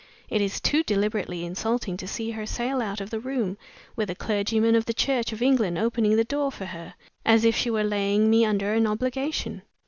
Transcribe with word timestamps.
It 0.29 0.41
is 0.41 0.59
too 0.59 0.81
deliberately 0.81 1.45
insulting 1.45 1.95
to 1.97 2.07
see 2.07 2.31
her 2.31 2.47
sail 2.47 2.81
out 2.81 3.01
of 3.01 3.11
the 3.11 3.19
room 3.19 3.55
with 3.95 4.09
a 4.09 4.15
clergyman 4.15 4.73
of 4.73 4.85
the 4.85 4.95
Church 4.95 5.31
of 5.31 5.43
England 5.43 5.77
opening 5.77 6.15
the 6.15 6.23
door 6.23 6.51
for 6.51 6.65
her 6.65 6.95
as 7.23 7.45
if 7.45 7.55
she 7.55 7.69
was 7.69 7.87
laying 7.87 8.27
me 8.27 8.43
under 8.43 8.73
an 8.73 8.87
obligation! 8.87 9.61